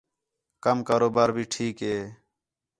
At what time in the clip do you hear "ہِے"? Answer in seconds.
1.87-1.97